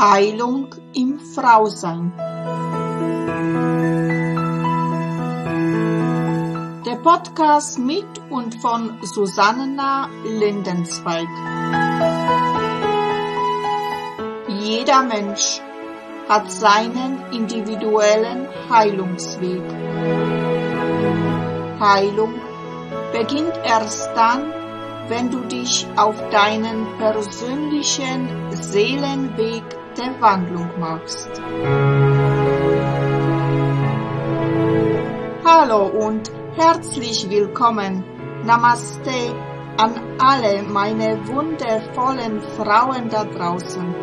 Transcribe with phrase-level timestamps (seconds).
[0.00, 2.14] Heilung im Frausein.
[6.86, 11.28] Der Podcast mit und von Susanna Lindenzweig.
[14.48, 15.60] Jeder Mensch
[16.30, 19.60] hat seinen individuellen Heilungsweg.
[21.78, 22.40] Heilung
[23.12, 24.50] beginnt erst dann,
[25.08, 31.28] wenn du dich auf deinen persönlichen Seelenweg der Wandlung machst.
[35.44, 38.02] Hallo und herzlich willkommen.
[38.46, 39.34] Namaste
[39.76, 43.94] an alle meine wundervollen Frauen da draußen.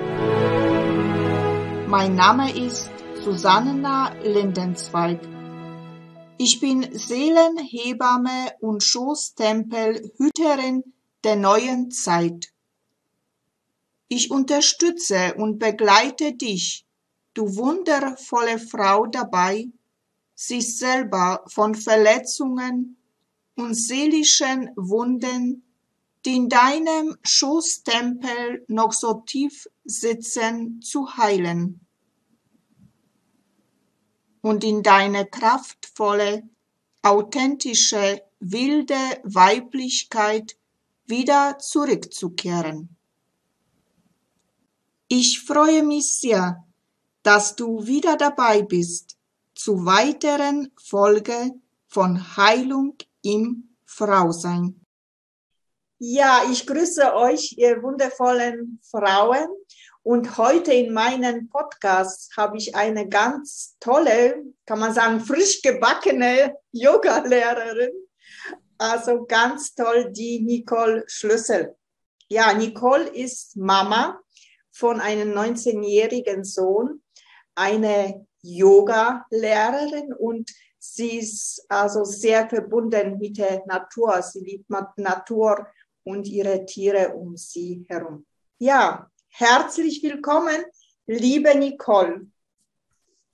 [1.88, 2.92] Mein Name ist
[3.24, 5.20] Susanna Lindenzweig.
[6.38, 10.84] Ich bin Seelenhebamme und Schoßtempelhüterin
[11.24, 12.52] der neuen Zeit.
[14.10, 16.86] Ich unterstütze und begleite dich,
[17.34, 19.68] du wundervolle Frau dabei,
[20.34, 22.98] sich selber von Verletzungen
[23.56, 25.64] und seelischen Wunden,
[26.26, 31.82] die in deinem Schoßtempel noch so tief sitzen, zu heilen
[34.42, 36.48] und in deine kraftvolle,
[37.02, 40.58] authentische, wilde Weiblichkeit
[41.06, 42.97] wieder zurückzukehren.
[45.10, 46.66] Ich freue mich sehr,
[47.24, 49.16] dass du wieder dabei bist
[49.56, 51.54] zu weiteren Folge
[51.88, 54.84] von Heilung im Frausein.
[55.98, 59.48] Ja, ich grüße euch, ihr wundervollen Frauen.
[60.04, 66.54] Und heute in meinem Podcast habe ich eine ganz tolle, kann man sagen, frisch gebackene
[66.74, 67.94] Yoga-Lehrerin.
[68.78, 71.78] Also ganz toll, die Nicole Schlüssel.
[72.28, 74.20] Ja, Nicole ist Mama
[74.78, 77.02] von einem 19-jährigen Sohn,
[77.56, 84.22] eine Yoga-Lehrerin und sie ist also sehr verbunden mit der Natur.
[84.22, 85.68] Sie liebt Natur
[86.04, 88.26] und ihre Tiere um sie herum.
[88.60, 90.64] Ja, herzlich willkommen,
[91.08, 92.28] liebe Nicole.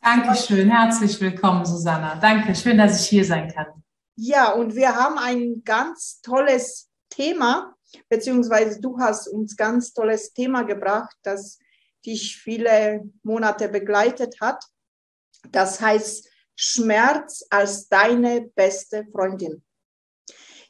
[0.01, 2.15] Dankeschön, herzlich willkommen, Susanna.
[2.15, 3.67] Danke, schön, dass ich hier sein kann.
[4.15, 7.75] Ja, und wir haben ein ganz tolles Thema
[8.09, 11.59] beziehungsweise du hast uns ganz tolles Thema gebracht, das
[12.05, 14.63] dich viele Monate begleitet hat.
[15.49, 19.63] Das heißt Schmerz als deine beste Freundin.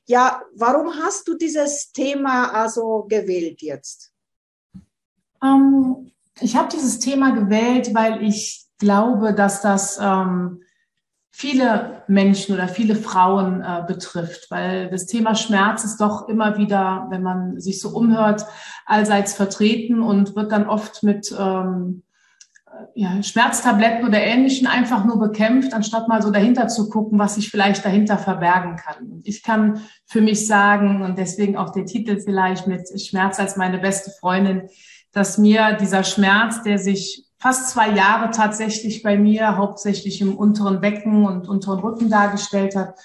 [0.06, 4.12] Ja, warum hast du dieses Thema also gewählt jetzt?
[5.42, 10.64] Ähm, ich habe dieses Thema gewählt, weil ich glaube, dass das ähm,
[11.36, 17.08] viele Menschen oder viele Frauen äh, betrifft, weil das Thema Schmerz ist doch immer wieder,
[17.10, 18.46] wenn man sich so umhört,
[18.86, 22.04] allseits vertreten und wird dann oft mit ähm,
[22.94, 27.50] ja, Schmerztabletten oder Ähnlichen einfach nur bekämpft, anstatt mal so dahinter zu gucken, was sich
[27.50, 29.22] vielleicht dahinter verbergen kann.
[29.24, 33.80] Ich kann für mich sagen, und deswegen auch der Titel vielleicht mit Schmerz als meine
[33.80, 34.70] beste Freundin,
[35.12, 40.80] dass mir dieser Schmerz, der sich fast zwei Jahre tatsächlich bei mir, hauptsächlich im unteren
[40.80, 42.98] Becken und unteren Rücken dargestellt hat,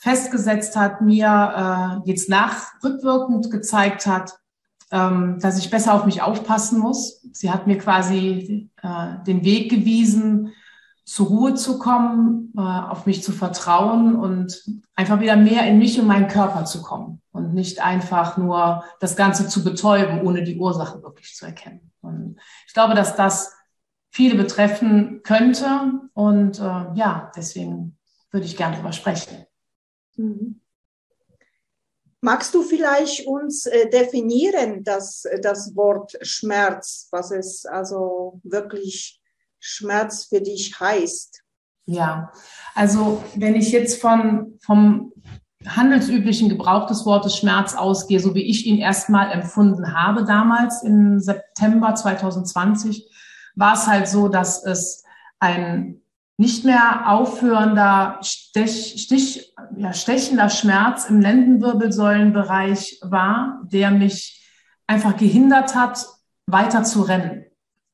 [0.00, 4.36] festgesetzt hat, mir äh, jetzt nach rückwirkend gezeigt hat,
[4.90, 7.22] ähm, dass ich besser auf mich aufpassen muss.
[7.32, 10.52] Sie hat mir quasi äh, den Weg gewiesen,
[11.04, 14.60] zur Ruhe zu kommen, äh, auf mich zu vertrauen und
[14.96, 19.14] einfach wieder mehr in mich und meinen Körper zu kommen und nicht einfach nur das
[19.14, 21.92] Ganze zu betäuben, ohne die Ursache wirklich zu erkennen.
[22.00, 23.52] Und ich glaube, dass das
[24.18, 25.92] viele betreffen könnte.
[26.12, 26.62] Und äh,
[26.94, 27.96] ja, deswegen
[28.32, 29.46] würde ich gerne darüber sprechen.
[30.16, 30.60] Mhm.
[32.20, 39.20] Magst du vielleicht uns äh, definieren, das, das Wort Schmerz, was es also wirklich
[39.60, 41.44] Schmerz für dich heißt?
[41.86, 42.32] Ja,
[42.74, 45.12] also wenn ich jetzt von, vom
[45.64, 51.20] handelsüblichen Gebrauch des Wortes Schmerz ausgehe, so wie ich ihn erstmal empfunden habe damals im
[51.20, 53.08] September 2020,
[53.58, 55.04] war es halt so, dass es
[55.40, 56.00] ein
[56.36, 64.48] nicht mehr aufhörender Stech, Stich, ja, stechender Schmerz im Lendenwirbelsäulenbereich war, der mich
[64.86, 66.06] einfach gehindert hat,
[66.46, 67.44] weiter zu rennen.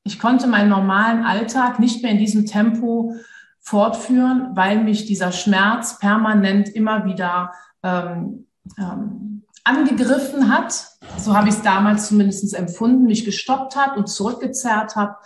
[0.04, 3.14] Ich konnte meinen normalen Alltag nicht mehr in diesem Tempo
[3.60, 7.52] fortführen, weil mich dieser Schmerz permanent immer wieder
[7.82, 8.46] ähm,
[8.78, 10.88] ähm, angegriffen hat.
[11.16, 15.16] So habe ich es damals zumindest empfunden, mich gestoppt hat und zurückgezerrt hat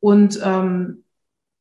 [0.00, 1.04] und ähm,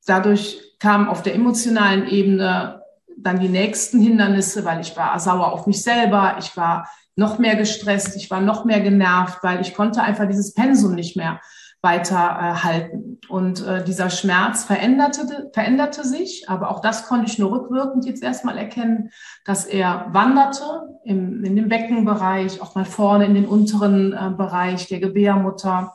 [0.06, 2.82] dadurch kamen auf der emotionalen Ebene
[3.18, 7.56] dann die nächsten Hindernisse, weil ich war sauer auf mich selber, ich war noch mehr
[7.56, 11.42] gestresst, ich war noch mehr genervt, weil ich konnte einfach dieses Pensum nicht mehr
[11.82, 13.20] weiter äh, halten.
[13.28, 18.24] Und äh, dieser Schmerz veränderte, veränderte sich, aber auch das konnte ich nur rückwirkend jetzt
[18.24, 19.10] erstmal erkennen,
[19.46, 20.64] dass er wanderte
[21.04, 25.94] im, in dem Beckenbereich, auch mal vorne in den unteren äh, Bereich der Gebärmutter,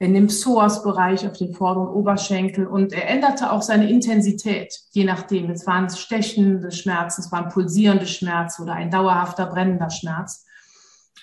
[0.00, 5.50] in dem Psoas-Bereich auf den vorderen Oberschenkel und er änderte auch seine Intensität, je nachdem.
[5.50, 10.46] Es waren stechende Schmerzen, es waren pulsierende Schmerz oder ein dauerhafter brennender Schmerz.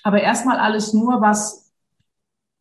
[0.04, 1.72] Aber erstmal alles nur, was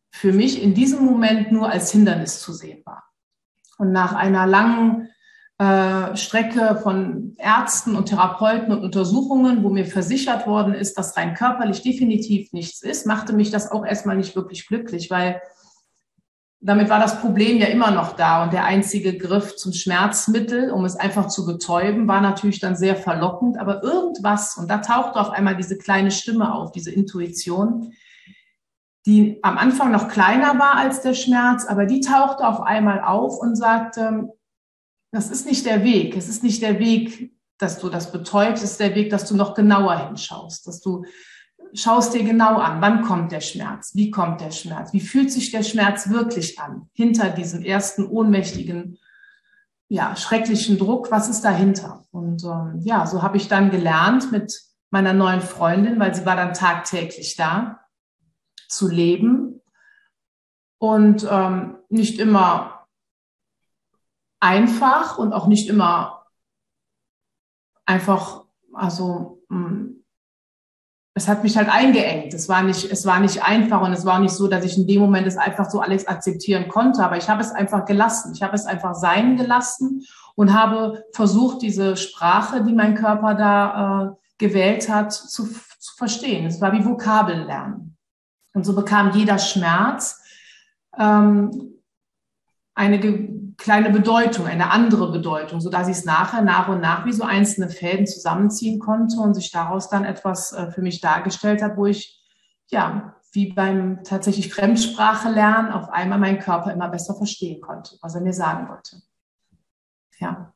[0.09, 3.03] für mich in diesem Moment nur als Hindernis zu sehen war.
[3.77, 5.09] Und nach einer langen
[5.57, 11.33] äh, Strecke von Ärzten und Therapeuten und Untersuchungen, wo mir versichert worden ist, dass rein
[11.33, 15.41] körperlich definitiv nichts ist, machte mich das auch erstmal nicht wirklich glücklich, weil
[16.65, 20.83] damit war das Problem ja immer noch da und der einzige Griff zum Schmerzmittel, um
[20.83, 23.59] es einfach zu betäuben, war natürlich dann sehr verlockend.
[23.59, 27.93] Aber irgendwas, und da tauchte auf einmal diese kleine Stimme auf, diese Intuition,
[29.05, 33.37] die am Anfang noch kleiner war als der Schmerz, aber die tauchte auf einmal auf
[33.37, 34.29] und sagte,
[35.11, 36.17] das ist nicht der Weg.
[36.17, 39.35] Es ist nicht der Weg, dass du das betäubst, es ist der Weg, dass du
[39.35, 41.05] noch genauer hinschaust, dass du
[41.75, 45.51] schaust dir genau an, wann kommt der Schmerz, wie kommt der Schmerz, wie fühlt sich
[45.51, 48.97] der Schmerz wirklich an, hinter diesem ersten ohnmächtigen,
[49.87, 52.05] ja, schrecklichen Druck, was ist dahinter?
[52.11, 56.35] Und ähm, ja, so habe ich dann gelernt mit meiner neuen Freundin, weil sie war
[56.35, 57.81] dann tagtäglich da,
[58.67, 59.61] zu leben
[60.77, 62.87] und ähm, nicht immer
[64.39, 66.25] einfach und auch nicht immer
[67.85, 69.94] einfach, also mh, hm,
[71.17, 72.33] es hat mich halt eingeengt.
[72.33, 74.85] Es war nicht, es war nicht einfach und es war nicht so, dass ich in
[74.85, 77.01] dem Moment es einfach so alles akzeptieren konnte.
[77.01, 78.33] Aber ich habe es einfach gelassen.
[78.35, 84.03] Ich habe es einfach sein gelassen und habe versucht, diese Sprache, die mein Körper da
[84.03, 86.47] äh, gewählt hat, zu, zu verstehen.
[86.47, 87.95] Es war wie Vokabeln lernen.
[88.53, 90.21] Und so bekam jeder Schmerz
[90.97, 91.79] ähm,
[92.73, 92.99] eine
[93.57, 97.23] kleine Bedeutung, eine andere Bedeutung, so dass ich es nachher nach und nach wie so
[97.23, 101.85] einzelne Fäden zusammenziehen konnte und sich daraus dann etwas äh, für mich dargestellt hat, wo
[101.85, 102.21] ich
[102.67, 108.15] ja wie beim tatsächlich Fremdsprache lernen auf einmal meinen Körper immer besser verstehen konnte, was
[108.15, 109.01] er mir sagen wollte.
[110.19, 110.53] Ja.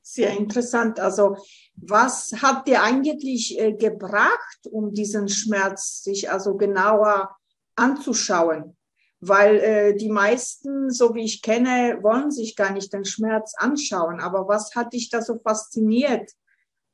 [0.00, 0.98] Sehr interessant.
[0.98, 1.36] Also
[1.74, 7.36] was hat dir eigentlich äh, gebracht, um diesen Schmerz sich also genauer
[7.74, 8.76] anzuschauen?
[9.20, 14.20] Weil äh, die meisten, so wie ich kenne, wollen sich gar nicht den Schmerz anschauen.
[14.20, 16.30] Aber was hat dich da so fasziniert,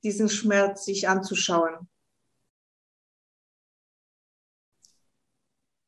[0.05, 1.89] diesen Schmerz sich anzuschauen?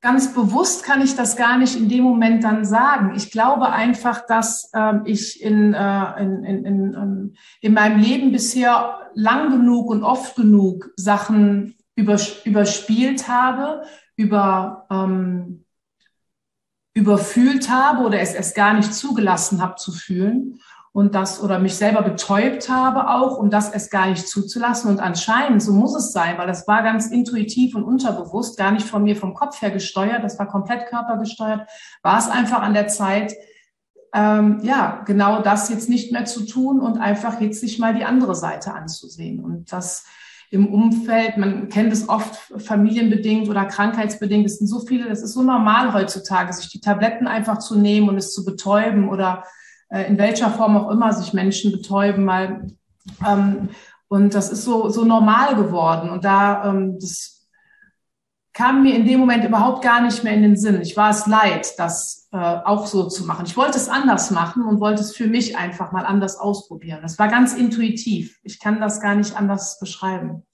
[0.01, 3.15] Ganz bewusst kann ich das gar nicht in dem Moment dann sagen.
[3.17, 9.11] Ich glaube einfach, dass ähm, ich in, äh, in, in, in, in meinem Leben bisher
[9.15, 13.87] lang genug und oft genug Sachen überspielt habe,
[14.17, 15.63] über ähm,
[16.94, 20.61] überfühlt habe oder es erst gar nicht zugelassen habe zu fühlen
[20.94, 24.88] und das oder mich selber betäubt habe auch, um das erst gar nicht zuzulassen.
[24.88, 28.87] Und anscheinend, so muss es sein, weil das war ganz intuitiv und unterbewusst, gar nicht
[28.87, 31.69] von mir vom Kopf her gesteuert, das war komplett körpergesteuert,
[32.02, 33.35] war es einfach an der Zeit,
[34.14, 38.05] ähm, ja, genau das jetzt nicht mehr zu tun und einfach jetzt sich mal die
[38.05, 39.44] andere Seite anzusehen.
[39.44, 40.05] Und das
[40.55, 45.35] im Umfeld, man kennt es oft familienbedingt oder krankheitsbedingt, es sind so viele, das ist
[45.35, 49.45] so normal heutzutage, sich die Tabletten einfach zu nehmen und es zu betäuben oder
[49.88, 52.67] äh, in welcher Form auch immer sich Menschen betäuben mal.
[53.26, 53.69] Ähm,
[54.09, 56.11] und das ist so, so normal geworden.
[56.11, 57.35] Und da, ähm, das
[58.52, 60.81] kam mir in dem Moment überhaupt gar nicht mehr in den Sinn.
[60.81, 63.47] Ich war es leid, das äh, auch so zu machen.
[63.47, 67.00] Ich wollte es anders machen und wollte es für mich einfach mal anders ausprobieren.
[67.02, 68.38] Das war ganz intuitiv.
[68.45, 70.45] Ich kann das gar nicht anders beschreiben.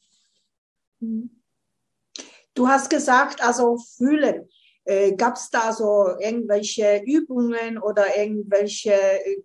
[1.01, 4.49] Du hast gesagt, also fühlen.
[4.85, 8.99] Äh, Gab es da so irgendwelche Übungen oder irgendwelche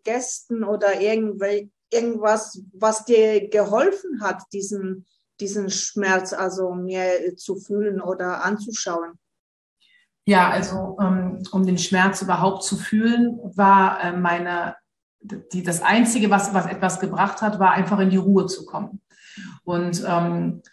[0.04, 5.06] Gästen oder irgendwas, was dir geholfen hat, diesen
[5.40, 9.20] diesen Schmerz also mehr zu fühlen oder anzuschauen?
[10.26, 14.76] Ja, also ähm, um den Schmerz überhaupt zu fühlen, war äh, meine,
[15.20, 19.02] die, das Einzige, was, was etwas gebracht hat, war einfach in die Ruhe zu kommen.
[19.64, 20.64] Und ähm,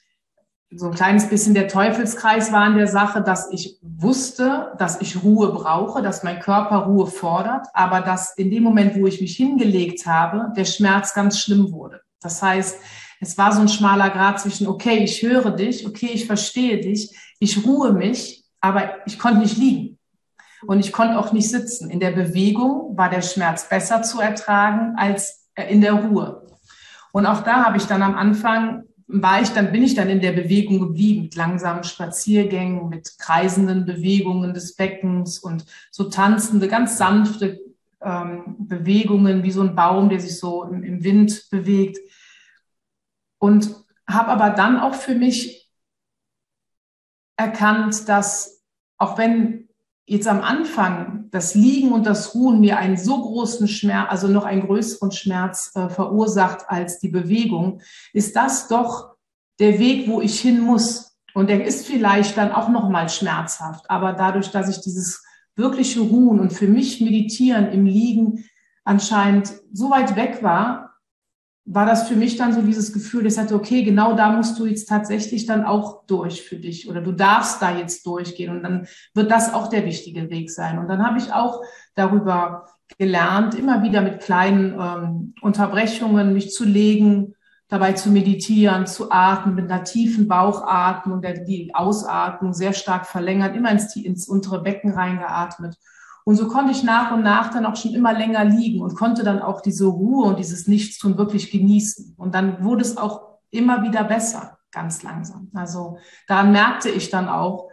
[0.77, 5.23] so ein kleines bisschen der Teufelskreis war in der Sache, dass ich wusste, dass ich
[5.23, 9.37] Ruhe brauche, dass mein Körper Ruhe fordert, aber dass in dem Moment, wo ich mich
[9.37, 12.01] hingelegt habe, der Schmerz ganz schlimm wurde.
[12.21, 12.79] Das heißt,
[13.21, 17.17] es war so ein schmaler Grad zwischen, okay, ich höre dich, okay, ich verstehe dich,
[17.39, 19.99] ich ruhe mich, aber ich konnte nicht liegen.
[20.67, 21.91] Und ich konnte auch nicht sitzen.
[21.91, 26.47] In der Bewegung war der Schmerz besser zu ertragen als in der Ruhe.
[27.13, 30.21] Und auch da habe ich dann am Anfang war ich dann, bin ich dann in
[30.21, 36.97] der Bewegung geblieben, mit langsamen Spaziergängen, mit kreisenden Bewegungen des Beckens und so tanzende, ganz
[36.97, 37.61] sanfte
[38.01, 41.99] ähm, Bewegungen, wie so ein Baum, der sich so im, im Wind bewegt.
[43.39, 43.75] Und
[44.09, 45.71] habe aber dann auch für mich
[47.37, 48.65] erkannt, dass
[48.99, 49.62] auch wenn
[50.07, 54.45] jetzt am Anfang das Liegen und das Ruhen mir einen so großen Schmerz, also noch
[54.45, 57.81] einen größeren Schmerz äh, verursacht als die Bewegung,
[58.13, 59.15] ist das doch
[59.59, 61.17] der Weg, wo ich hin muss.
[61.35, 65.25] Und der ist vielleicht dann auch noch mal schmerzhaft, aber dadurch, dass ich dieses
[65.57, 68.45] wirkliche Ruhen und für mich Meditieren im Liegen
[68.85, 70.92] anscheinend so weit weg war,
[71.65, 74.67] war das für mich dann so dieses Gefühl, ich sagte, okay, genau da musst du
[74.67, 78.89] jetzt tatsächlich dann auch durch für dich oder du darfst da jetzt durchgehen und dann
[79.15, 80.79] wird das auch der wichtige Weg sein.
[80.79, 81.63] Und dann habe ich auch
[81.95, 82.67] darüber
[82.99, 87.35] gelernt, immer wieder mit kleinen ähm, Unterbrechungen mich zu legen,
[87.69, 93.57] dabei zu meditieren, zu atmen, mit einer tiefen Bauchatmung, der die Ausatmung sehr stark verlängert,
[93.57, 95.79] immer ins, ins untere Becken reingeatmet
[96.25, 99.25] und so konnte ich nach und nach dann auch schon immer länger liegen und konnte
[99.25, 102.15] dann auch diese Ruhe und dieses Nichtstun wirklich genießen.
[102.17, 105.51] Und dann wurde es auch immer wieder besser, ganz langsam.
[105.55, 105.99] Also
[106.29, 107.69] daran merkte ich dann auch,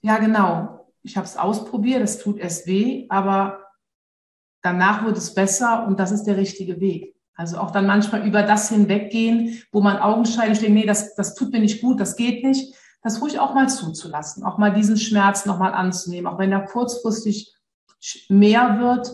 [0.00, 3.60] ja genau, ich habe es ausprobiert, es tut erst weh, aber
[4.62, 7.14] danach wird es besser und das ist der richtige Weg.
[7.34, 11.52] Also auch dann manchmal über das hinweggehen, wo man augenscheinlich denkt, nee, das, das tut
[11.52, 15.46] mir nicht gut, das geht nicht, das ruhig auch mal zuzulassen, auch mal diesen Schmerz
[15.46, 17.54] nochmal anzunehmen, auch wenn er kurzfristig
[18.28, 19.12] mehr wird,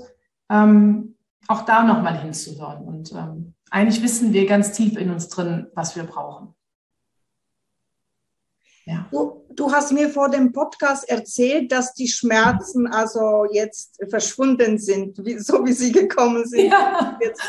[0.50, 1.16] ähm,
[1.48, 2.84] auch da nochmal hinzuhören.
[2.84, 6.54] Und ähm, eigentlich wissen wir ganz tief in uns drin, was wir brauchen.
[8.84, 9.08] Ja.
[9.10, 15.18] Du, du, hast mir vor dem Podcast erzählt, dass die Schmerzen also jetzt verschwunden sind,
[15.24, 16.70] wie, so wie sie gekommen sind.
[16.70, 17.18] Ja.
[17.20, 17.42] Jetzt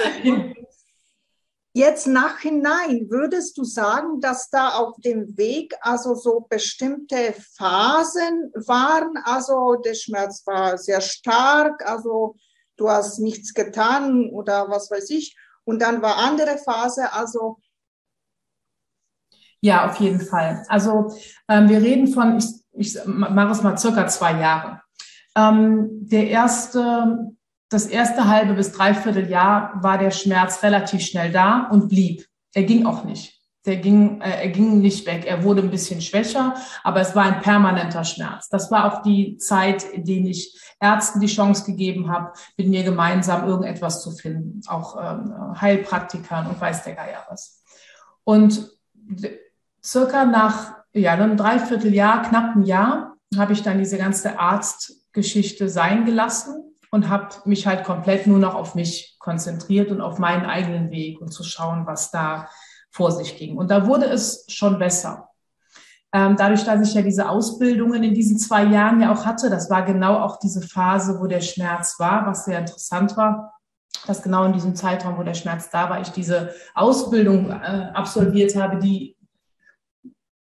[1.77, 9.15] Jetzt nachhinein, würdest du sagen, dass da auf dem Weg also so bestimmte Phasen waren?
[9.23, 12.35] Also der Schmerz war sehr stark, also
[12.77, 15.37] du hast nichts getan oder was weiß ich.
[15.65, 17.59] Und dann war andere Phase, also
[19.61, 20.65] ja, auf jeden Fall.
[20.69, 21.15] Also
[21.47, 24.81] ähm, wir reden von, ich, ich mache es mal circa zwei Jahre.
[25.35, 27.36] Ähm, der erste
[27.69, 32.25] das erste halbe bis dreiviertel Jahr war der Schmerz relativ schnell da und blieb.
[32.53, 33.33] Er ging auch nicht.
[33.65, 35.25] Der ging, äh, er ging nicht weg.
[35.25, 38.47] Er wurde ein bisschen schwächer, aber es war ein permanenter Schmerz.
[38.47, 42.83] Das war auch die Zeit, in der ich Ärzten die Chance gegeben habe, mit mir
[42.83, 44.61] gemeinsam irgendetwas zu finden.
[44.67, 47.61] Auch ähm, Heilpraktikern und weiß der Geier was.
[48.23, 48.69] Und
[49.83, 56.05] circa nach ja, einem Dreivierteljahr, knapp ein Jahr, habe ich dann diese ganze Arztgeschichte sein
[56.05, 60.91] gelassen und habe mich halt komplett nur noch auf mich konzentriert und auf meinen eigenen
[60.91, 62.49] Weg und zu schauen, was da
[62.89, 63.57] vor sich ging.
[63.57, 65.29] Und da wurde es schon besser.
[66.13, 69.69] Ähm, dadurch, dass ich ja diese Ausbildungen in diesen zwei Jahren ja auch hatte, das
[69.69, 73.53] war genau auch diese Phase, wo der Schmerz war, was sehr interessant war,
[74.05, 78.55] dass genau in diesem Zeitraum, wo der Schmerz da war, ich diese Ausbildung äh, absolviert
[78.55, 79.17] habe, die,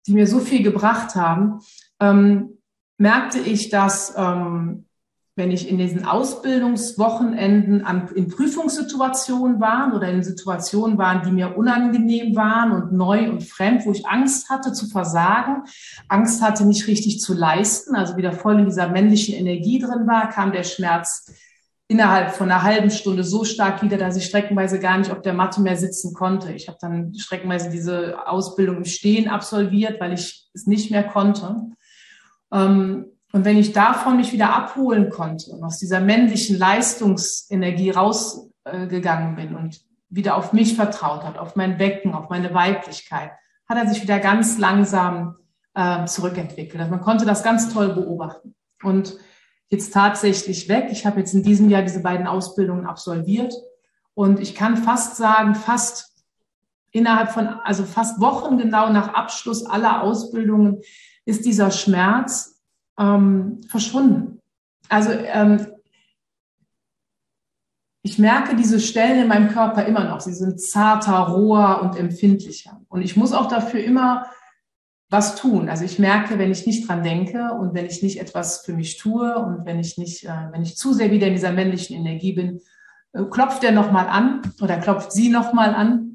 [0.07, 1.59] die mir so viel gebracht haben,
[1.99, 2.57] ähm,
[2.97, 4.86] merkte ich, dass ähm,
[5.37, 11.55] wenn ich in diesen Ausbildungswochenenden an, in Prüfungssituationen war oder in Situationen waren, die mir
[11.55, 15.63] unangenehm waren und neu und fremd, wo ich Angst hatte zu versagen,
[16.07, 20.29] Angst hatte nicht richtig zu leisten, also wieder voll in dieser männlichen Energie drin war,
[20.29, 21.31] kam der Schmerz
[21.87, 25.33] innerhalb von einer halben Stunde so stark wieder, dass ich streckenweise gar nicht auf der
[25.33, 26.51] Matte mehr sitzen konnte.
[26.51, 31.61] Ich habe dann streckenweise diese Ausbildung im Stehen absolviert, weil ich es nicht mehr konnte.
[32.51, 39.35] Ähm, und wenn ich davon mich wieder abholen konnte und aus dieser männlichen Leistungsenergie rausgegangen
[39.35, 43.31] bin und wieder auf mich vertraut hat, auf mein Becken, auf meine Weiblichkeit,
[43.67, 45.35] hat er sich wieder ganz langsam
[45.73, 46.79] äh, zurückentwickelt.
[46.79, 48.55] Also man konnte das ganz toll beobachten.
[48.81, 49.17] Und
[49.69, 50.87] jetzt tatsächlich weg.
[50.91, 53.53] Ich habe jetzt in diesem Jahr diese beiden Ausbildungen absolviert
[54.13, 56.13] und ich kann fast sagen, fast
[56.91, 60.81] innerhalb von, also fast Wochen genau nach Abschluss aller Ausbildungen
[61.25, 62.56] ist dieser Schmerz
[62.99, 64.41] ähm, verschwunden.
[64.89, 65.67] Also ähm,
[68.01, 70.21] ich merke diese Stellen in meinem Körper immer noch.
[70.21, 72.81] Sie sind zarter, roher und empfindlicher.
[72.87, 74.27] Und ich muss auch dafür immer
[75.09, 75.69] was tun.
[75.69, 78.97] Also ich merke, wenn ich nicht dran denke und wenn ich nicht etwas für mich
[78.97, 82.33] tue und wenn ich nicht, äh, wenn ich zu sehr wieder in dieser männlichen Energie
[82.33, 82.61] bin,
[83.13, 86.06] äh, klopft er nochmal an oder klopft sie nochmal an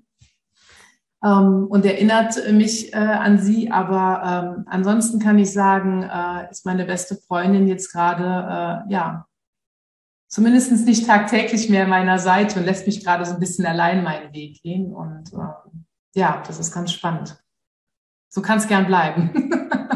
[1.24, 3.70] ähm, und erinnert mich äh, an sie.
[3.70, 8.24] Aber ähm, ansonsten kann ich sagen, äh, ist meine beste Freundin jetzt gerade,
[8.88, 9.26] äh, ja,
[10.28, 14.02] zumindest nicht tagtäglich mehr an meiner Seite und lässt mich gerade so ein bisschen allein
[14.02, 14.92] meinen Weg gehen.
[14.92, 17.36] Und ähm, ja, das ist ganz spannend.
[18.28, 19.30] So kann es gern bleiben.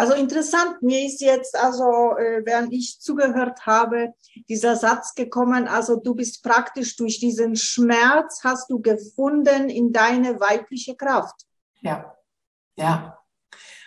[0.00, 4.14] Also interessant, mir ist jetzt, also äh, während ich zugehört habe,
[4.48, 10.40] dieser Satz gekommen, also du bist praktisch durch diesen Schmerz, hast du gefunden in deine
[10.40, 11.44] weibliche Kraft.
[11.82, 12.14] Ja,
[12.76, 13.18] ja.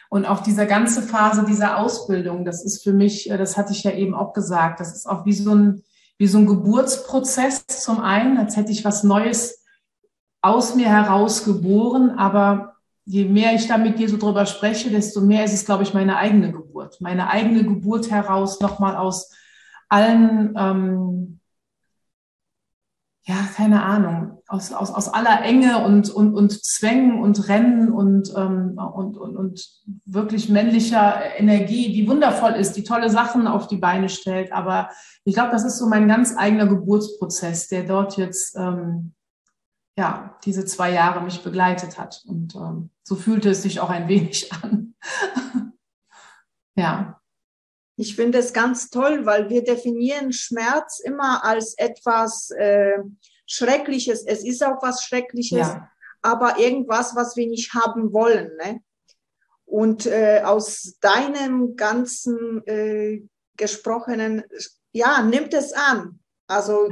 [0.08, 3.84] Und auch diese ganze Phase dieser Ausbildung, das ist für mich, äh, das hatte ich
[3.84, 5.84] ja eben auch gesagt, das ist auch wie so ein,
[6.20, 9.64] wie so ein Geburtsprozess zum einen, als hätte ich was Neues
[10.44, 12.73] aus mir heraus geboren, aber
[13.06, 15.94] je mehr ich da mit dir so drüber spreche, desto mehr ist es, glaube ich,
[15.94, 17.02] meine eigene Geburt.
[17.02, 19.32] Meine eigene Geburt heraus nochmal aus
[19.90, 21.40] allen, ähm,
[23.26, 28.34] ja, keine Ahnung, aus, aus, aus aller Enge und, und, und Zwängen und Rennen und,
[28.36, 33.78] ähm, und, und, und wirklich männlicher Energie, die wundervoll ist, die tolle Sachen auf die
[33.78, 34.52] Beine stellt.
[34.52, 34.90] Aber
[35.24, 39.14] ich glaube, das ist so mein ganz eigener Geburtsprozess, der dort jetzt ähm,
[39.98, 42.24] ja, diese zwei Jahre mich begleitet hat.
[42.26, 44.96] Und ähm, so fühlte es sich auch ein wenig an.
[46.76, 47.20] ja.
[47.96, 52.98] Ich finde es ganz toll, weil wir definieren Schmerz immer als etwas äh,
[53.46, 54.26] Schreckliches.
[54.26, 55.92] Es ist auch was Schreckliches, ja.
[56.24, 58.50] aber irgendwas, was wir nicht haben wollen.
[58.64, 58.82] Ne?
[59.66, 63.22] Und äh, aus deinem ganzen äh,
[63.58, 64.44] gesprochenen,
[64.92, 66.20] ja, nimmt es an.
[66.48, 66.90] Also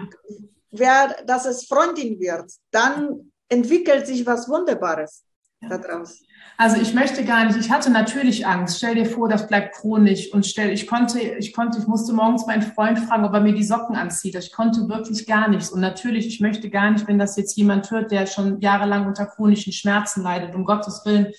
[0.71, 5.23] wer, dass es Freundin wird, dann entwickelt sich was Wunderbares
[5.61, 5.77] ja.
[5.77, 6.21] daraus.
[6.57, 8.77] Also ich möchte gar nicht, ich hatte natürlich Angst.
[8.77, 12.45] Stell dir vor, das bleibt chronisch und stell, ich konnte, ich konnte, ich musste morgens
[12.45, 14.35] meinen Freund fragen, ob er mir die Socken anzieht.
[14.35, 15.71] Ich konnte wirklich gar nichts.
[15.71, 19.25] Und natürlich, ich möchte gar nicht, wenn das jetzt jemand hört, der schon jahrelang unter
[19.25, 21.33] chronischen Schmerzen leidet, um Gottes Willen,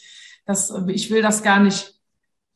[0.44, 1.94] das, ich will das gar nicht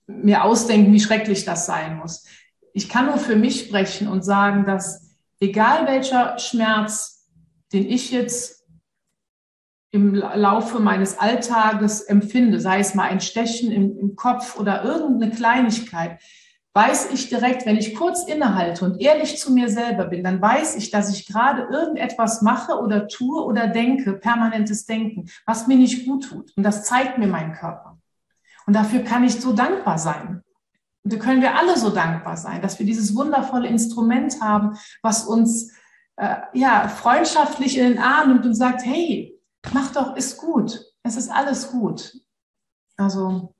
[0.09, 2.25] mir ausdenken, wie schrecklich das sein muss.
[2.73, 5.06] Ich kann nur für mich sprechen und sagen, dass
[5.41, 7.29] egal welcher Schmerz,
[7.73, 8.65] den ich jetzt
[9.91, 15.33] im Laufe meines Alltages empfinde, sei es mal ein Stechen im, im, Kopf oder irgendeine
[15.33, 16.21] Kleinigkeit,
[16.75, 20.77] weiß ich direkt, wenn ich kurz innehalte und ehrlich zu mir selber bin, dann weiß
[20.77, 26.07] ich, dass ich gerade irgendetwas mache oder tue oder denke, permanentes Denken, was mir nicht
[26.07, 26.53] gut tut.
[26.57, 27.99] Und das zeigt mir mein Körper.
[28.67, 30.43] Und dafür kann ich so dankbar sein.
[31.07, 35.25] Und da können wir alle so dankbar sein, dass wir dieses wundervolle Instrument haben, was
[35.25, 35.73] uns
[36.17, 39.41] äh, ja freundschaftlich in den Arm nimmt und sagt, hey,
[39.73, 40.85] mach doch, ist gut.
[41.05, 42.13] Es ist alles gut.
[42.97, 43.55] Also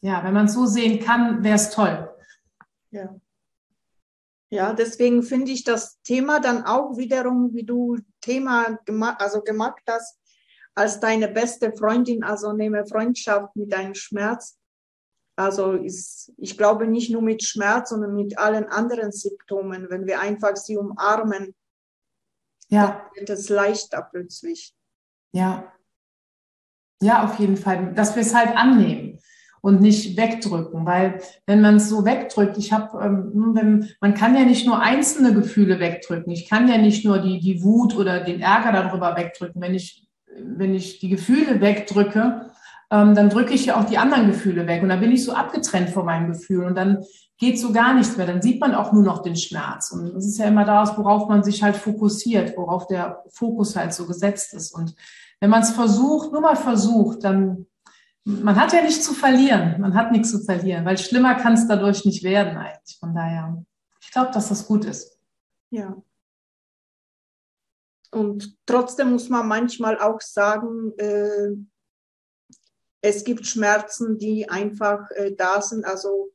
[0.00, 2.10] ja, wenn man es so sehen kann, wäre es toll.
[2.90, 3.14] Ja.
[4.48, 9.82] Ja, deswegen finde ich das Thema dann auch wiederum, wie du Thema gemacht, also gemacht
[9.86, 10.18] hast,
[10.74, 14.57] als deine beste Freundin, also nehme Freundschaft mit deinem Schmerz,
[15.38, 19.86] also ist, ich glaube nicht nur mit Schmerz, sondern mit allen anderen Symptomen.
[19.88, 21.54] Wenn wir einfach sie umarmen,
[22.68, 23.08] ja.
[23.14, 24.74] wird es leichter plötzlich.
[25.32, 25.72] Ja.
[27.00, 27.94] Ja, auf jeden Fall.
[27.94, 29.20] Dass wir es halt annehmen
[29.60, 34.44] und nicht wegdrücken, weil wenn man es so wegdrückt, ich habe, ähm, man kann ja
[34.44, 36.32] nicht nur einzelne Gefühle wegdrücken.
[36.32, 39.60] Ich kann ja nicht nur die die Wut oder den Ärger darüber wegdrücken.
[39.60, 40.08] Wenn ich
[40.40, 42.50] wenn ich die Gefühle wegdrücke,
[42.90, 45.32] ähm, dann drücke ich ja auch die anderen Gefühle weg und dann bin ich so
[45.32, 47.04] abgetrennt von meinem Gefühl und dann
[47.38, 48.26] geht so gar nichts mehr.
[48.26, 49.92] Dann sieht man auch nur noch den Schmerz.
[49.92, 53.94] Und das ist ja immer das, worauf man sich halt fokussiert, worauf der Fokus halt
[53.94, 54.74] so gesetzt ist.
[54.74, 54.94] Und
[55.40, 57.66] wenn man es versucht, nur mal versucht, dann,
[58.24, 59.80] man hat ja nichts zu verlieren.
[59.80, 62.98] Man hat nichts zu verlieren, weil schlimmer kann es dadurch nicht werden eigentlich.
[62.98, 63.64] Von daher,
[64.00, 65.16] ich glaube, dass das gut ist.
[65.70, 65.96] Ja.
[68.10, 71.54] Und trotzdem muss man manchmal auch sagen, äh,
[73.00, 75.84] es gibt Schmerzen, die einfach äh, da sind.
[75.84, 76.30] Also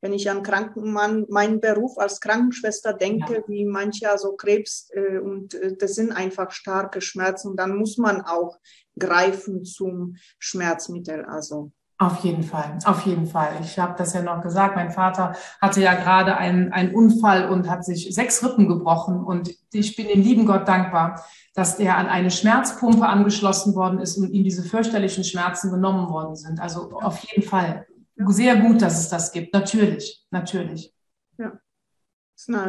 [0.00, 3.42] wenn ich an Krankenmann, meinen Beruf als Krankenschwester denke, ja.
[3.48, 7.56] wie manche also Krebs äh, und äh, das sind einfach starke Schmerzen.
[7.56, 8.58] Dann muss man auch
[8.98, 11.24] greifen zum Schmerzmittel.
[11.24, 13.58] Also auf jeden Fall, auf jeden Fall.
[13.60, 14.74] Ich habe das ja noch gesagt.
[14.74, 19.22] Mein Vater hatte ja gerade einen, einen Unfall und hat sich sechs Rippen gebrochen.
[19.22, 21.22] Und ich bin dem lieben Gott dankbar,
[21.54, 26.36] dass er an eine Schmerzpumpe angeschlossen worden ist und ihm diese fürchterlichen Schmerzen genommen worden
[26.36, 26.58] sind.
[26.58, 27.86] Also auf jeden Fall.
[28.16, 29.52] Sehr gut, dass es das gibt.
[29.52, 30.94] Natürlich, natürlich.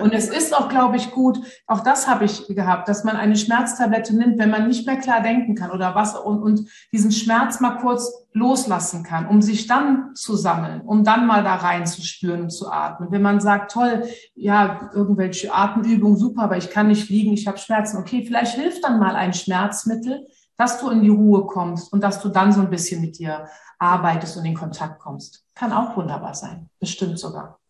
[0.02, 3.36] Und es ist auch, glaube ich, gut, auch das habe ich gehabt, dass man eine
[3.36, 7.60] Schmerztablette nimmt, wenn man nicht mehr klar denken kann oder was und, und diesen Schmerz
[7.60, 12.02] mal kurz loslassen kann, um sich dann zu sammeln, um dann mal da rein zu
[12.02, 13.12] spüren und zu atmen.
[13.12, 14.04] Wenn man sagt, toll,
[14.36, 17.98] ja, irgendwelche Atemübungen, super, aber ich kann nicht fliegen, ich habe Schmerzen.
[17.98, 22.22] Okay, vielleicht hilft dann mal ein Schmerzmittel, dass du in die Ruhe kommst und dass
[22.22, 23.48] du dann so ein bisschen mit dir
[23.80, 25.46] arbeitest und in Kontakt kommst.
[25.56, 27.61] Kann auch wunderbar sein, bestimmt sogar.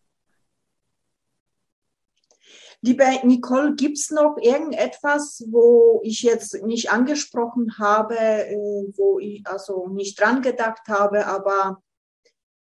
[2.84, 8.56] Liebe Nicole, gibt es noch irgendetwas, wo ich jetzt nicht angesprochen habe, äh,
[8.96, 11.80] wo ich also nicht dran gedacht habe, aber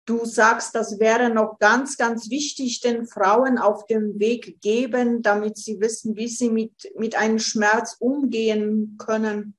[0.07, 5.57] du sagst, das wäre noch ganz, ganz wichtig, den Frauen auf dem Weg geben, damit
[5.57, 9.55] sie wissen, wie sie mit, mit einem Schmerz umgehen können?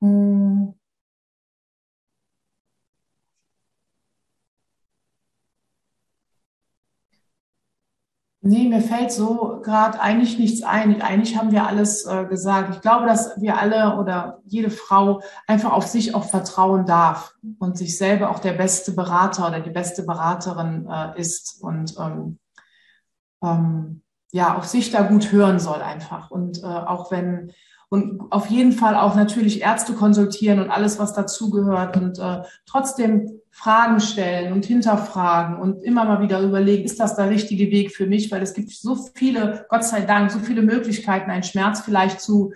[0.00, 0.77] Hm.
[8.48, 11.02] Nee, mir fällt so gerade eigentlich nichts ein.
[11.02, 12.74] Eigentlich haben wir alles äh, gesagt.
[12.74, 17.76] Ich glaube, dass wir alle oder jede Frau einfach auf sich auch vertrauen darf und
[17.76, 22.38] sich selber auch der beste Berater oder die beste Beraterin äh, ist und ähm,
[23.44, 24.00] ähm,
[24.32, 26.30] ja, auf sich da gut hören soll einfach.
[26.30, 27.52] Und äh, auch wenn
[27.90, 33.37] und auf jeden Fall auch natürlich Ärzte konsultieren und alles, was dazugehört und äh, trotzdem
[33.58, 38.06] Fragen stellen und hinterfragen und immer mal wieder überlegen, ist das der richtige Weg für
[38.06, 38.30] mich?
[38.30, 42.52] Weil es gibt so viele, Gott sei Dank, so viele Möglichkeiten, einen Schmerz vielleicht zu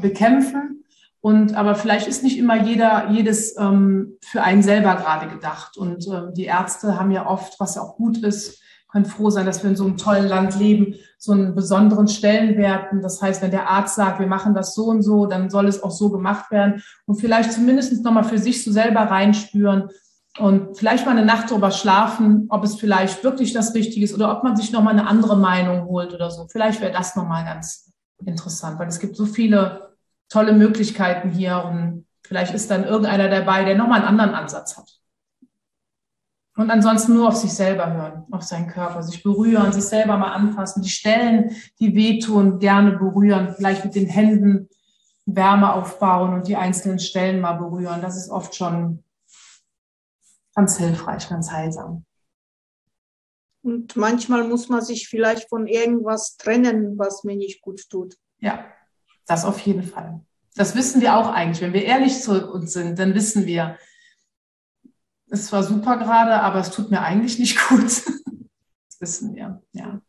[0.00, 0.82] bekämpfen.
[1.20, 5.76] Und aber vielleicht ist nicht immer jeder, jedes ähm, für einen selber gerade gedacht.
[5.76, 9.44] Und ähm, die Ärzte haben ja oft, was ja auch gut ist, können froh sein,
[9.44, 12.86] dass wir in so einem tollen Land leben, so einen besonderen Stellenwert.
[13.02, 15.82] Das heißt, wenn der Arzt sagt, wir machen das so und so, dann soll es
[15.82, 19.90] auch so gemacht werden und vielleicht zumindest nochmal für sich so selber reinspüren,
[20.38, 24.36] und vielleicht mal eine Nacht drüber schlafen, ob es vielleicht wirklich das Richtige ist oder
[24.36, 26.46] ob man sich nochmal eine andere Meinung holt oder so.
[26.48, 27.92] Vielleicht wäre das nochmal ganz
[28.24, 29.94] interessant, weil es gibt so viele
[30.28, 34.90] tolle Möglichkeiten hier und vielleicht ist dann irgendeiner dabei, der nochmal einen anderen Ansatz hat.
[36.56, 40.32] Und ansonsten nur auf sich selber hören, auf seinen Körper, sich berühren, sich selber mal
[40.32, 44.68] anfassen, die Stellen, die wehtun, gerne berühren, vielleicht mit den Händen
[45.26, 48.02] Wärme aufbauen und die einzelnen Stellen mal berühren.
[48.02, 49.02] Das ist oft schon
[50.54, 52.04] ganz hilfreich, ganz heilsam.
[53.62, 58.16] Und manchmal muss man sich vielleicht von irgendwas trennen, was mir nicht gut tut.
[58.38, 58.66] Ja,
[59.26, 60.20] das auf jeden Fall.
[60.54, 61.62] Das wissen wir auch eigentlich.
[61.62, 63.78] Wenn wir ehrlich zu uns sind, dann wissen wir,
[65.28, 67.84] es war super gerade, aber es tut mir eigentlich nicht gut.
[67.84, 70.00] Das wissen wir, ja.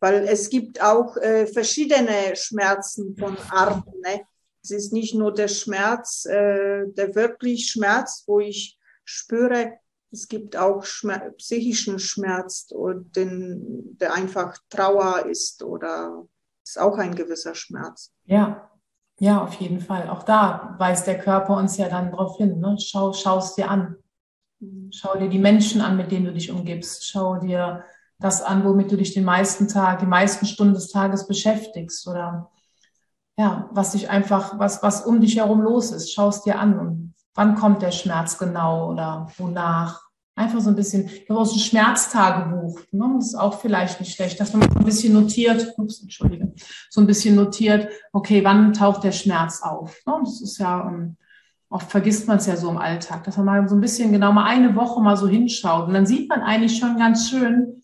[0.00, 3.90] Weil es gibt auch äh, verschiedene Schmerzen von Arten.
[4.02, 4.20] Ne?
[4.62, 8.77] Es ist nicht nur der Schmerz, äh, der wirklich Schmerz, wo ich
[9.08, 9.78] spüre,
[10.10, 12.68] es gibt auch Schmerz, psychischen Schmerz,
[13.16, 16.24] den, der einfach Trauer ist oder
[16.62, 18.12] ist auch ein gewisser Schmerz.
[18.24, 18.70] Ja,
[19.18, 20.08] ja, auf jeden Fall.
[20.08, 22.60] Auch da weist der Körper uns ja dann darauf hin.
[22.60, 22.76] Ne?
[22.78, 23.96] Schau, schau es dir an.
[24.60, 24.90] Mhm.
[24.92, 27.06] Schau dir die Menschen an, mit denen du dich umgibst.
[27.08, 27.84] Schau dir
[28.18, 32.50] das an, womit du dich den meisten Tag, die meisten Stunden des Tages beschäftigst oder
[33.36, 36.12] ja, was dich einfach, was, was um dich herum los ist.
[36.12, 37.07] Schau es dir an und
[37.38, 40.02] wann kommt der Schmerz genau oder wonach.
[40.34, 42.80] Einfach so ein bisschen, ich habe auch so ein Schmerztagebuch.
[42.90, 43.14] Ne?
[43.16, 46.52] Das ist auch vielleicht nicht schlecht, dass man ein bisschen notiert, ups, entschuldige,
[46.90, 50.00] so ein bisschen notiert, okay, wann taucht der Schmerz auf?
[50.04, 50.14] Ne?
[50.24, 51.16] Das ist ja, um,
[51.70, 54.32] oft vergisst man es ja so im Alltag, dass man mal so ein bisschen genau
[54.32, 55.86] mal eine Woche mal so hinschaut.
[55.86, 57.82] Und dann sieht man eigentlich schon ganz schön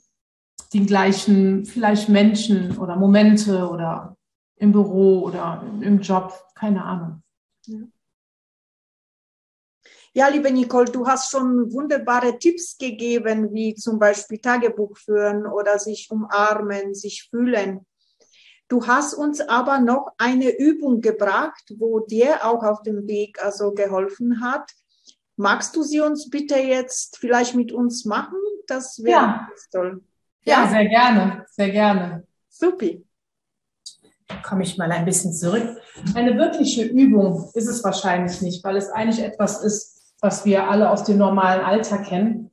[0.72, 4.16] die gleichen, vielleicht Menschen oder Momente oder
[4.56, 7.22] im Büro oder im Job, keine Ahnung.
[7.66, 7.78] Ja.
[10.16, 15.80] Ja, liebe Nicole, du hast schon wunderbare Tipps gegeben, wie zum Beispiel Tagebuch führen oder
[15.80, 17.84] sich umarmen, sich fühlen.
[18.68, 23.72] Du hast uns aber noch eine Übung gebracht, wo dir auch auf dem Weg also
[23.72, 24.70] geholfen hat.
[25.34, 28.38] Magst du sie uns bitte jetzt vielleicht mit uns machen?
[28.68, 29.48] Das wäre ja.
[29.72, 30.00] toll.
[30.44, 30.62] Ja?
[30.62, 32.24] ja, sehr gerne, sehr gerne.
[32.48, 33.04] Supi.
[34.44, 35.76] Komme ich mal ein bisschen zurück.
[36.14, 39.93] Eine wirkliche Übung ist es wahrscheinlich nicht, weil es eigentlich etwas ist,
[40.24, 42.50] was wir alle aus dem normalen Alltag kennen.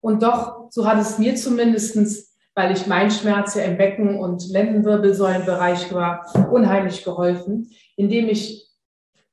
[0.00, 4.50] Und doch, so hat es mir zumindestens, weil ich mein Schmerz ja im Becken- und
[4.50, 8.68] Lendenwirbelsäulenbereich war, unheimlich geholfen, indem ich,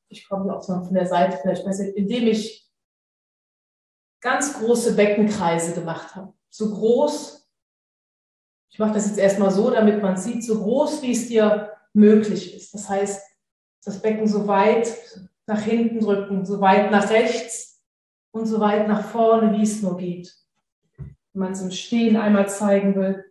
[0.09, 2.69] ich komme auch von der Seite vielleicht besser, indem ich
[4.21, 6.31] ganz große Beckenkreise gemacht habe.
[6.51, 7.49] So groß,
[8.69, 12.55] ich mache das jetzt erstmal so, damit man sieht, so groß, wie es dir möglich
[12.55, 12.71] ist.
[12.75, 13.19] Das heißt,
[13.83, 14.95] das Becken so weit
[15.49, 17.83] nach hinten drücken, so weit nach rechts
[18.31, 20.33] und so weit nach vorne, wie es nur geht.
[20.97, 23.25] Wenn man es im Stehen einmal zeigen will,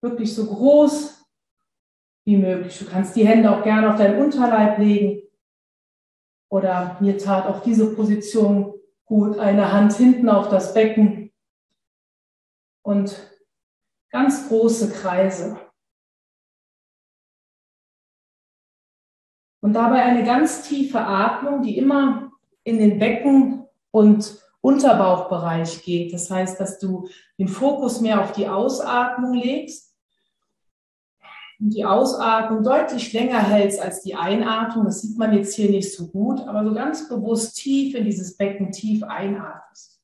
[0.00, 1.26] wirklich so groß
[2.24, 2.78] wie möglich.
[2.78, 5.22] Du kannst die Hände auch gerne auf deinen Unterleib legen.
[6.50, 11.32] Oder mir tat auch diese Position gut, eine Hand hinten auf das Becken
[12.82, 13.18] und
[14.10, 15.58] ganz große Kreise.
[19.68, 22.32] Und dabei eine ganz tiefe Atmung, die immer
[22.64, 26.14] in den Becken- und Unterbauchbereich geht.
[26.14, 27.06] Das heißt, dass du
[27.38, 29.94] den Fokus mehr auf die Ausatmung legst
[31.60, 34.86] und die Ausatmung deutlich länger hältst als die Einatmung.
[34.86, 38.38] Das sieht man jetzt hier nicht so gut, aber so ganz bewusst tief in dieses
[38.38, 40.00] Becken tief einatmest.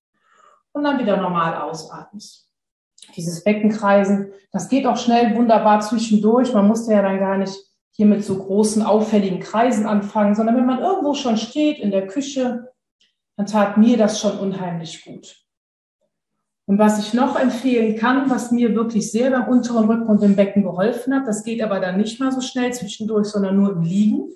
[0.72, 2.50] Und dann wieder normal ausatmest.
[3.16, 6.52] Dieses Beckenkreisen, das geht auch schnell wunderbar zwischendurch.
[6.52, 7.63] Man musste ja dann gar nicht
[7.96, 12.08] hier mit so großen, auffälligen Kreisen anfangen, sondern wenn man irgendwo schon steht in der
[12.08, 12.72] Küche,
[13.36, 15.44] dann tat mir das schon unheimlich gut.
[16.66, 20.34] Und was ich noch empfehlen kann, was mir wirklich sehr beim unteren Rücken und dem
[20.34, 23.82] Becken geholfen hat, das geht aber dann nicht mal so schnell zwischendurch, sondern nur im
[23.82, 24.32] Liegen.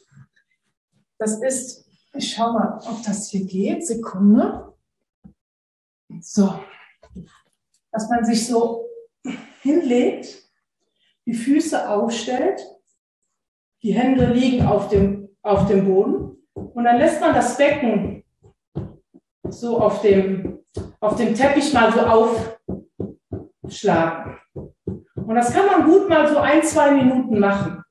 [1.19, 3.85] Das ist, ich schaue mal, ob das hier geht.
[3.85, 4.73] Sekunde.
[6.21, 6.61] So.
[7.91, 8.87] Dass man sich so
[9.63, 10.45] hinlegt,
[11.27, 12.61] die Füße aufstellt,
[13.83, 18.25] die Hände liegen auf dem, auf dem Boden und dann lässt man das Becken
[19.49, 20.59] so auf dem,
[21.01, 22.01] auf dem Teppich mal so
[23.63, 24.37] aufschlagen.
[25.15, 27.83] Und das kann man gut mal so ein, zwei Minuten machen.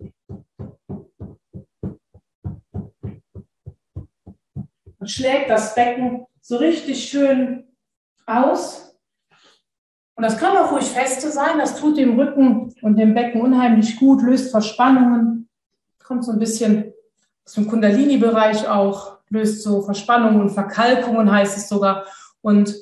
[5.00, 7.68] Man schlägt das Becken so richtig schön
[8.26, 8.98] aus.
[10.16, 11.60] Und das kann auch ruhig feste sein.
[11.60, 15.37] Das tut dem Rücken und dem Becken unheimlich gut, löst Verspannungen,
[16.08, 16.94] kommt so ein bisschen
[17.46, 22.06] aus dem Kundalini-Bereich auch löst so Verspannungen und Verkalkungen, heißt es sogar.
[22.42, 22.76] Und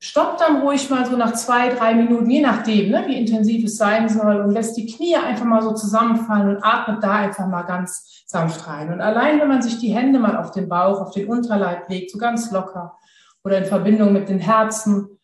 [0.00, 3.76] stoppt dann ruhig mal so nach zwei, drei Minuten, je nachdem, ne, wie intensiv es
[3.76, 7.62] sein soll, und lässt die Knie einfach mal so zusammenfallen und atmet da einfach mal
[7.62, 8.92] ganz sanft rein.
[8.92, 12.10] Und allein, wenn man sich die Hände mal auf den Bauch, auf den Unterleib legt,
[12.10, 12.96] so ganz locker
[13.42, 15.17] oder in Verbindung mit den Herzen,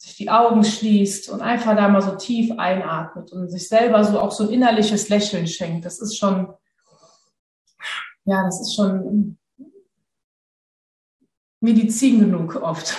[0.00, 4.18] sich die Augen schließt und einfach da mal so tief einatmet und sich selber so
[4.18, 6.54] auch so ein innerliches Lächeln schenkt, das ist schon
[8.24, 9.38] ja, das ist schon
[11.60, 12.96] Medizin genug oft.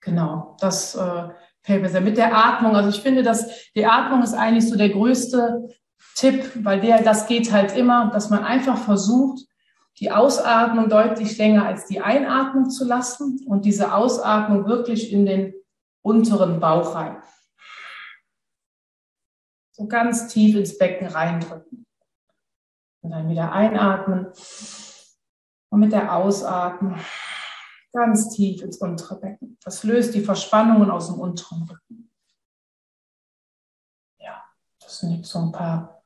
[0.00, 1.28] Genau, das äh,
[1.62, 2.00] fällt mir sehr.
[2.00, 5.68] Mit der Atmung, also ich finde, dass die Atmung ist eigentlich so der größte
[6.16, 9.46] Tipp, weil der, das geht halt immer, dass man einfach versucht,
[9.98, 15.54] die Ausatmung deutlich länger als die Einatmung zu lassen und diese Ausatmung wirklich in den
[16.02, 17.22] unteren Bauch rein.
[19.72, 21.86] So ganz tief ins Becken reindrücken.
[23.02, 24.32] Und dann wieder einatmen
[25.70, 26.98] und mit der Ausatmung
[27.92, 29.58] ganz tief ins untere Becken.
[29.62, 32.10] Das löst die Verspannungen aus dem unteren Rücken.
[34.18, 34.44] Ja,
[34.80, 36.01] das sind jetzt so ein paar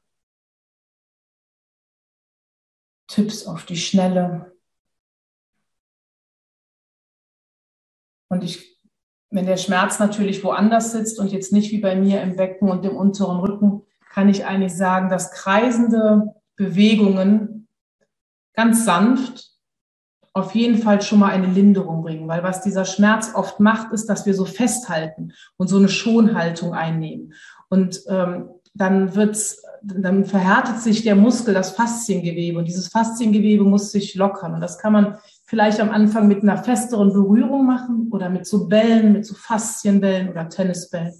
[3.16, 4.52] Tipps auf die Schnelle.
[8.28, 8.78] Und ich,
[9.30, 12.84] wenn der Schmerz natürlich woanders sitzt und jetzt nicht wie bei mir im Becken und
[12.84, 17.68] im unteren Rücken, kann ich eigentlich sagen, dass kreisende Bewegungen
[18.52, 19.50] ganz sanft
[20.34, 24.10] auf jeden Fall schon mal eine Linderung bringen, weil was dieser Schmerz oft macht, ist,
[24.10, 27.32] dass wir so festhalten und so eine Schonhaltung einnehmen.
[27.70, 33.92] Und ähm, dann wird's, dann verhärtet sich der Muskel, das Fasziengewebe und dieses Fasziengewebe muss
[33.92, 34.54] sich lockern.
[34.54, 38.66] Und das kann man vielleicht am Anfang mit einer festeren Berührung machen oder mit so
[38.66, 41.14] Bällen, mit so Faszienbällen oder Tennisbällen.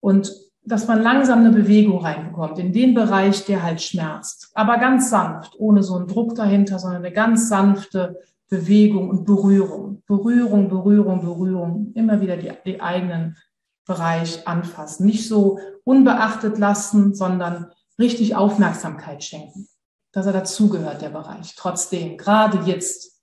[0.00, 0.32] Und
[0.64, 4.50] dass man langsam eine Bewegung reinbekommt in den Bereich, der halt schmerzt.
[4.54, 10.02] Aber ganz sanft, ohne so einen Druck dahinter, sondern eine ganz sanfte Bewegung und Berührung.
[10.06, 11.92] Berührung, Berührung, Berührung.
[11.94, 13.36] Immer wieder die, die eigenen
[13.84, 15.06] Bereich anfassen.
[15.06, 19.68] Nicht so unbeachtet lassen, sondern richtig Aufmerksamkeit schenken.
[20.12, 21.54] Dass er dazugehört, der Bereich.
[21.56, 23.20] Trotzdem, gerade jetzt,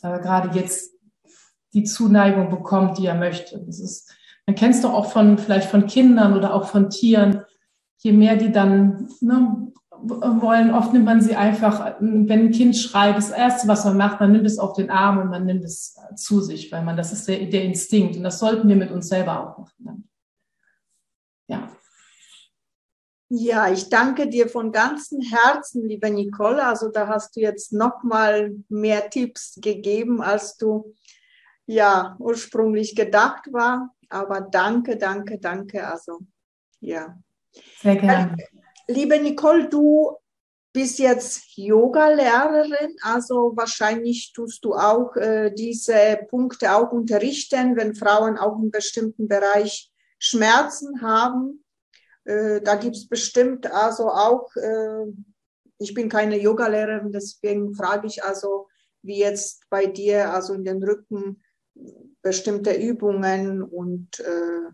[0.00, 0.92] gerade jetzt
[1.72, 3.62] die Zuneigung bekommt, die er möchte.
[3.64, 4.12] Das ist
[4.46, 7.44] man kennt es doch auch von, vielleicht von Kindern oder auch von Tieren.
[7.98, 9.71] Je mehr die dann ne,
[10.02, 14.20] wollen, oft nimmt man sie einfach, wenn ein Kind schreit, das Erste, was man macht,
[14.20, 17.12] man nimmt es auf den Arm und man nimmt es zu sich, weil man, das
[17.12, 18.16] ist der, der Instinkt.
[18.16, 20.08] Und das sollten wir mit uns selber auch machen.
[21.48, 21.68] Ja.
[23.34, 26.66] Ja, ich danke dir von ganzem Herzen, liebe Nicole.
[26.66, 30.92] Also da hast du jetzt noch mal mehr Tipps gegeben, als du
[31.64, 33.94] ja ursprünglich gedacht war.
[34.10, 35.86] Aber danke, danke, danke.
[35.86, 36.18] Also,
[36.80, 37.16] ja.
[37.80, 38.36] Sehr gerne.
[38.88, 40.16] Liebe Nicole, du
[40.72, 48.38] bist jetzt Yoga-Lehrerin, also wahrscheinlich tust du auch äh, diese Punkte auch unterrichten, wenn Frauen
[48.38, 51.64] auch im bestimmten Bereich Schmerzen haben.
[52.24, 55.12] Äh, da gibt es bestimmt also auch, äh,
[55.78, 58.68] ich bin keine Yoga-Lehrerin, deswegen frage ich also,
[59.02, 61.42] wie jetzt bei dir, also in den Rücken,
[62.22, 64.70] bestimmte Übungen und äh,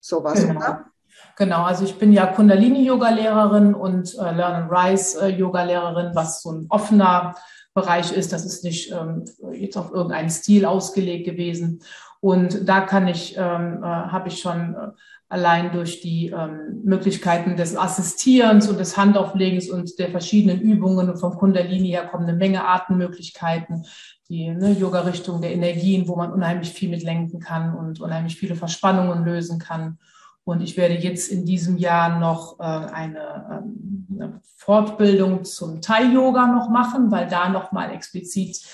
[0.00, 0.56] sowas, genau.
[0.60, 0.92] oder?
[1.36, 7.34] Genau, also ich bin ja Kundalini-Yoga-Lehrerin und äh, Learn and Rise-Yoga-Lehrerin, was so ein offener
[7.74, 8.32] Bereich ist.
[8.32, 11.82] Das ist nicht ähm, jetzt auf irgendeinen Stil ausgelegt gewesen.
[12.20, 14.88] Und da kann ich, ähm, äh, habe ich schon äh,
[15.28, 21.18] allein durch die ähm, Möglichkeiten des Assistierens und des Handauflegens und der verschiedenen Übungen und
[21.18, 23.84] vom Kundalini her kommen eine Menge Artenmöglichkeiten,
[24.30, 28.54] die ne, Yoga-Richtung der Energien, wo man unheimlich viel mit lenken kann und unheimlich viele
[28.54, 29.98] Verspannungen lösen kann.
[30.46, 36.46] Und ich werde jetzt in diesem Jahr noch äh, eine, ähm, eine Fortbildung zum Thai-Yoga
[36.46, 38.64] noch machen, weil da nochmal explizit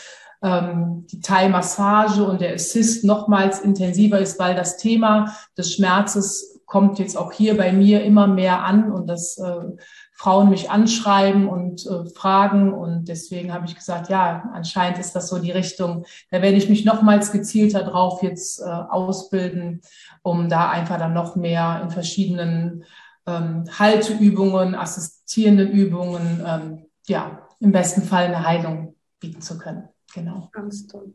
[0.42, 6.98] ähm, die Thai-Massage und der Assist nochmals intensiver ist, weil das Thema des Schmerzes kommt
[6.98, 9.70] jetzt auch hier bei mir immer mehr an und dass äh,
[10.14, 12.72] Frauen mich anschreiben und äh, fragen.
[12.72, 16.04] Und deswegen habe ich gesagt, ja, anscheinend ist das so die Richtung.
[16.30, 19.80] Da werde ich mich nochmals gezielter drauf jetzt äh, ausbilden,
[20.22, 22.84] um da einfach dann noch mehr in verschiedenen
[23.26, 29.88] ähm, Halteübungen, assistierenden Übungen, ähm, ja, im besten Fall eine Heilung bieten zu können.
[30.14, 30.48] Genau.
[30.52, 31.14] Ganz toll.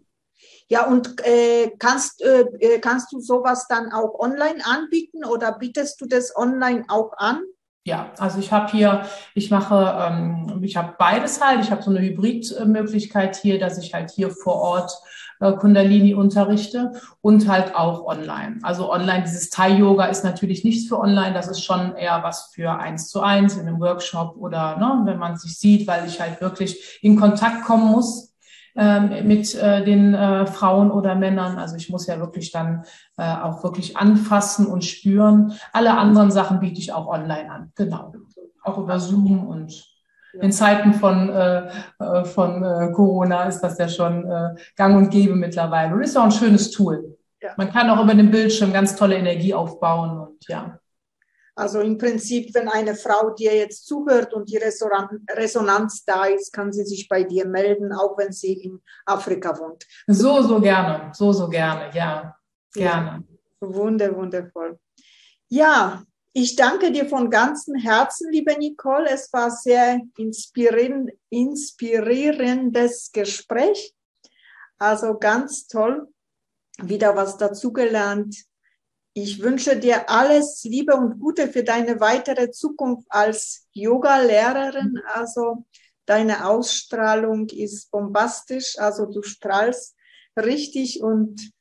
[0.69, 6.01] Ja, und äh, kannst, äh, äh, kannst du sowas dann auch online anbieten oder bietest
[6.01, 7.41] du das online auch an?
[7.85, 11.61] Ja, also ich habe hier, ich mache, ähm, ich habe beides halt.
[11.61, 14.91] Ich habe so eine Hybridmöglichkeit hier, dass ich halt hier vor Ort
[15.39, 18.59] äh, Kundalini unterrichte und halt auch online.
[18.63, 22.71] Also online, dieses Thai-Yoga ist natürlich nichts für online, das ist schon eher was für
[22.77, 26.41] eins zu eins in einem Workshop oder ne, wenn man sich sieht, weil ich halt
[26.41, 28.26] wirklich in Kontakt kommen muss
[29.23, 31.57] mit äh, den äh, Frauen oder Männern.
[31.57, 32.83] Also ich muss ja wirklich dann
[33.17, 35.53] äh, auch wirklich anfassen und spüren.
[35.73, 37.71] Alle anderen Sachen biete ich auch online an.
[37.75, 38.13] Genau.
[38.63, 39.83] Auch über Zoom und
[40.41, 45.09] in Zeiten von, äh, äh, von äh, Corona ist das ja schon äh, gang und
[45.09, 45.95] gäbe mittlerweile.
[45.95, 47.17] Und ist auch ein schönes Tool.
[47.41, 47.51] Ja.
[47.57, 50.79] Man kann auch über den Bildschirm ganz tolle Energie aufbauen und ja.
[51.57, 56.71] Also im Prinzip, wenn eine Frau dir jetzt zuhört und die Resonanz da ist, kann
[56.71, 59.83] sie sich bei dir melden, auch wenn sie in Afrika wohnt.
[60.05, 62.37] So, so gerne, so, so gerne, ja,
[62.71, 63.23] gerne.
[63.59, 64.77] Ja, wunder, wundervoll.
[65.49, 69.09] Ja, ich danke dir von ganzem Herzen, liebe Nicole.
[69.09, 73.95] Es war sehr inspirierend, inspirierendes Gespräch.
[74.77, 76.07] Also ganz toll.
[76.83, 78.46] Wieder was dazugelernt
[79.19, 84.99] ich wünsche dir alles Liebe und Gute für deine weitere Zukunft als Yoga-Lehrerin.
[85.11, 85.65] Also
[86.05, 89.95] deine Ausstrahlung ist bombastisch, also du strahlst
[90.37, 91.51] richtig und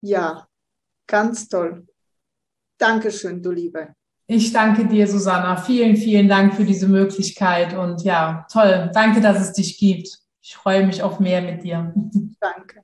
[0.00, 0.48] ja,
[1.06, 1.86] ganz toll.
[2.78, 3.94] Dankeschön, du Liebe.
[4.26, 5.56] Ich danke dir, Susanna.
[5.56, 8.90] Vielen, vielen Dank für diese Möglichkeit und ja, toll.
[8.92, 10.18] Danke, dass es dich gibt.
[10.40, 11.94] Ich freue mich auf mehr mit dir.
[12.40, 12.82] Danke.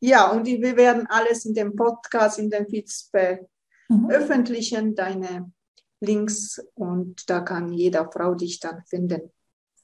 [0.00, 4.94] Ja, und wir werden alles in dem Podcast, in den Feeds veröffentlichen, mhm.
[4.94, 5.52] deine
[6.00, 9.30] Links und da kann jeder Frau dich dann finden.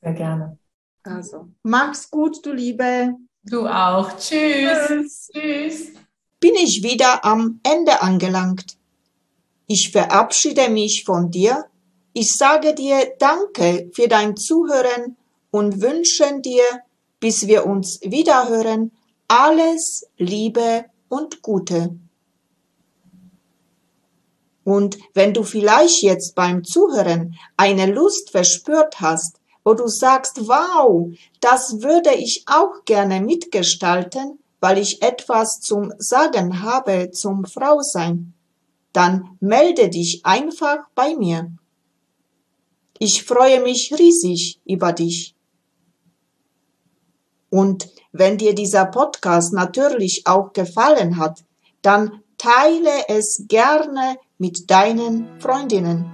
[0.01, 0.59] Sehr gerne.
[1.03, 3.15] Also, mach's gut, du Liebe.
[3.43, 4.17] Du auch.
[4.17, 5.31] Tschüss.
[5.33, 5.93] Tschüss.
[6.41, 8.77] Bin ich wieder am Ende angelangt.
[9.67, 11.67] Ich verabschiede mich von dir.
[12.13, 15.17] Ich sage dir Danke für dein Zuhören
[15.51, 16.65] und wünsche dir,
[17.21, 18.93] bis wir uns wiederhören,
[19.29, 21.97] alles Liebe und Gute.
[24.65, 31.09] Und wenn du vielleicht jetzt beim Zuhören eine Lust verspürt hast, wo du sagst, wow,
[31.39, 38.35] das würde ich auch gerne mitgestalten, weil ich etwas zum Sagen habe zum Frausein,
[38.93, 41.53] dann melde dich einfach bei mir.
[42.99, 45.36] Ich freue mich riesig über dich.
[47.57, 51.43] Und wenn dir dieser Podcast natürlich auch gefallen hat,
[51.81, 56.05] dann teile es gerne mit deinen Freundinnen.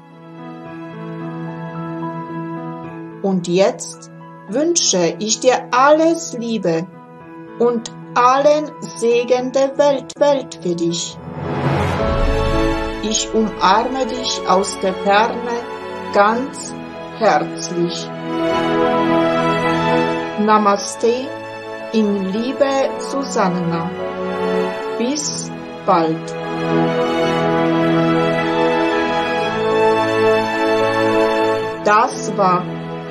[3.25, 4.13] Und jetzt
[4.51, 6.87] wünsche ich dir alles Liebe
[7.59, 11.19] und allen Segen der Welt, Welt für dich.
[13.03, 15.59] Ich umarme dich aus der Ferne
[16.15, 16.73] ganz
[17.19, 18.09] herzlich.
[20.45, 21.29] Namaste
[21.93, 23.89] in Liebe Susanna.
[24.99, 25.51] Bis
[25.87, 26.17] bald.
[31.85, 32.65] Das war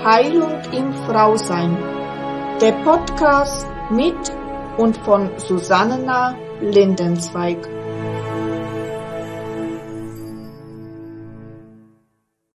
[0.03, 1.77] Heilung im Frausein,
[2.59, 4.15] der Podcast mit
[4.77, 7.80] und von Susanna Lindenzweig.